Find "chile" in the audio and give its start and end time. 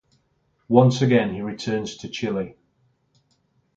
2.09-2.57